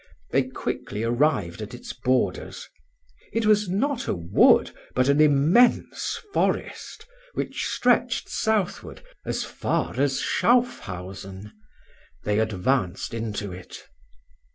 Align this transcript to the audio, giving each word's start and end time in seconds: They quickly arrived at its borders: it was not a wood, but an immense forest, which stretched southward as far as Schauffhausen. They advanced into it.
They 0.31 0.45
quickly 0.49 1.03
arrived 1.03 1.61
at 1.61 1.75
its 1.75 1.93
borders: 1.93 2.67
it 3.31 3.45
was 3.45 3.69
not 3.69 4.07
a 4.07 4.15
wood, 4.15 4.71
but 4.95 5.07
an 5.07 5.21
immense 5.21 6.17
forest, 6.33 7.05
which 7.35 7.67
stretched 7.67 8.27
southward 8.27 9.03
as 9.27 9.43
far 9.43 9.93
as 9.99 10.19
Schauffhausen. 10.19 11.51
They 12.23 12.39
advanced 12.39 13.13
into 13.13 13.51
it. 13.51 13.83